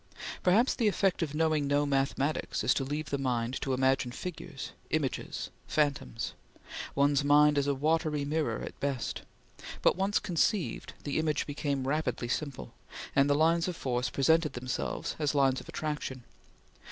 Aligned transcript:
Perhaps 0.41 0.73
the 0.73 0.87
effect 0.87 1.21
of 1.21 1.35
knowing 1.35 1.67
no 1.67 1.85
mathematics 1.85 2.63
is 2.63 2.73
to 2.73 2.83
leave 2.83 3.11
the 3.11 3.19
mind 3.19 3.61
to 3.61 3.71
imagine 3.71 4.11
figures 4.11 4.71
images 4.89 5.51
phantoms; 5.67 6.33
one's 6.95 7.23
mind 7.23 7.55
is 7.55 7.67
a 7.67 7.75
watery 7.75 8.25
mirror 8.25 8.63
at 8.63 8.79
best; 8.79 9.21
but, 9.83 9.95
once 9.95 10.17
conceived, 10.17 10.93
the 11.03 11.19
image 11.19 11.45
became 11.45 11.87
rapidly 11.87 12.27
simple, 12.27 12.73
and 13.15 13.29
the 13.29 13.35
lines 13.35 13.67
of 13.67 13.75
force 13.75 14.09
presented 14.09 14.53
themselves 14.53 15.15
as 15.19 15.35
lines 15.35 15.61
of 15.61 15.69
attraction. 15.69 16.23